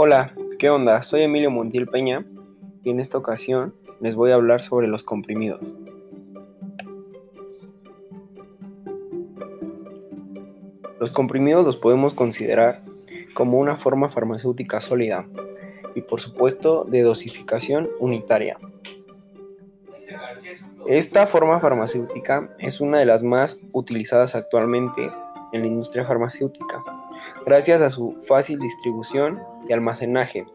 [0.00, 1.02] Hola, ¿qué onda?
[1.02, 2.24] Soy Emilio Montiel Peña
[2.84, 5.76] y en esta ocasión les voy a hablar sobre los comprimidos.
[11.00, 12.84] Los comprimidos los podemos considerar
[13.34, 15.26] como una forma farmacéutica sólida
[15.96, 18.56] y por supuesto de dosificación unitaria.
[20.86, 25.10] Esta forma farmacéutica es una de las más utilizadas actualmente
[25.52, 26.84] en la industria farmacéutica,
[27.44, 30.46] gracias a su fácil distribución y almacenaje,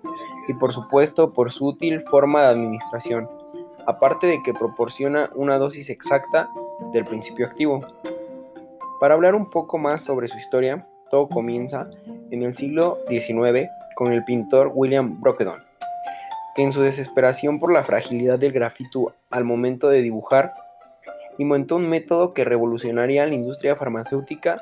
[0.48, 3.30] y por supuesto por su útil forma de administración,
[3.85, 6.49] aparte de que proporciona una dosis exacta
[6.91, 7.81] del principio activo.
[8.99, 11.90] Para hablar un poco más sobre su historia, todo comienza
[12.31, 15.73] en el siglo XIX con el pintor William Brockedon
[16.54, 20.54] que en su desesperación por la fragilidad del grafito al momento de dibujar,
[21.38, 24.62] inventó un método que revolucionaría la industria farmacéutica,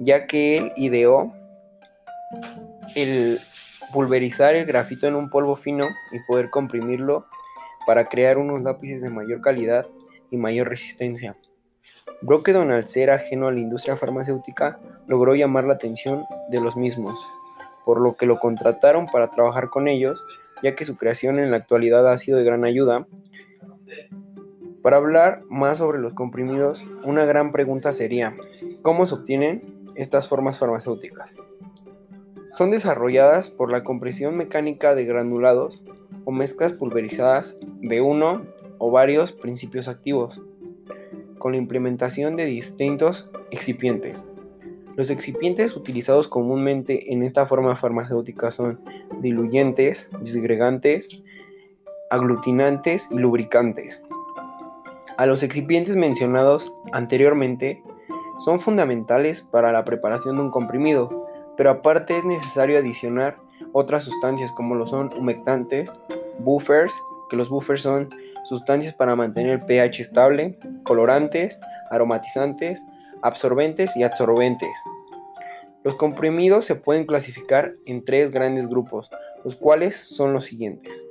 [0.00, 1.32] ya que él ideó
[2.94, 3.38] el
[3.92, 7.26] pulverizar el grafito en un polvo fino y poder comprimirlo
[7.86, 9.86] para crear unos lápices de mayor calidad
[10.30, 11.36] y mayor resistencia.
[12.22, 17.24] Brockedon, al ser ajeno a la industria farmacéutica, logró llamar la atención de los mismos,
[17.84, 20.24] por lo que lo contrataron para trabajar con ellos
[20.62, 23.06] ya que su creación en la actualidad ha sido de gran ayuda.
[24.82, 28.34] Para hablar más sobre los comprimidos, una gran pregunta sería,
[28.82, 31.36] ¿cómo se obtienen estas formas farmacéuticas?
[32.46, 35.84] Son desarrolladas por la compresión mecánica de granulados
[36.24, 38.46] o mezclas pulverizadas de uno
[38.78, 40.42] o varios principios activos,
[41.38, 44.28] con la implementación de distintos excipientes.
[44.96, 48.80] Los excipientes utilizados comúnmente en esta forma farmacéutica son
[49.20, 51.24] diluyentes, disgregantes,
[52.10, 54.02] aglutinantes y lubricantes.
[55.16, 57.82] A los excipientes mencionados anteriormente
[58.38, 63.36] son fundamentales para la preparación de un comprimido, pero aparte es necesario adicionar
[63.72, 66.00] otras sustancias como lo son humectantes,
[66.38, 66.94] buffers,
[67.28, 68.10] que los buffers son
[68.44, 71.60] sustancias para mantener el pH estable, colorantes,
[71.90, 72.84] aromatizantes,
[73.22, 74.76] absorbentes y absorbentes.
[75.82, 79.10] Los comprimidos se pueden clasificar en tres grandes grupos,
[79.44, 81.06] los cuales son los siguientes.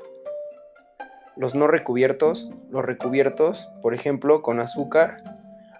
[1.35, 5.23] Los no recubiertos, los recubiertos, por ejemplo, con azúcar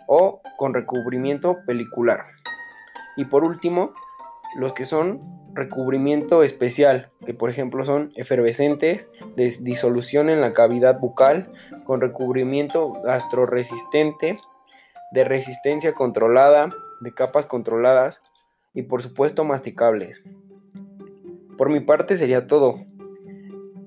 [0.08, 2.26] o con recubrimiento pelicular.
[3.16, 3.94] Y por último,
[4.56, 5.22] los que son
[5.54, 11.52] recubrimiento especial, que por ejemplo son efervescentes de disolución en la cavidad bucal,
[11.86, 14.38] con recubrimiento gastroresistente
[15.12, 16.70] de resistencia controlada,
[17.02, 18.24] de capas controladas
[18.74, 20.24] y por supuesto masticables.
[21.58, 22.84] Por mi parte sería todo.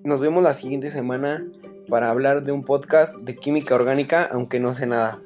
[0.04, 1.44] Nos vemos la siguiente semana
[1.88, 5.20] para hablar de un podcast de química orgánica, aunque no sé nada.